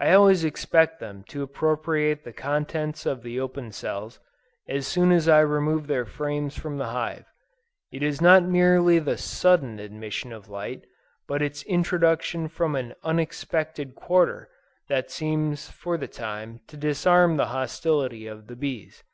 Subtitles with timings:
[0.00, 4.18] I always expect them to appropriate the contents of the open cells,
[4.66, 7.26] as soon as I remove their frames from the hive.
[7.92, 10.84] It is not merely the sudden admission of light,
[11.28, 14.48] but its introduction from an unexpected quarter,
[14.88, 19.04] that seems for the time to disarm the hostility of the bees.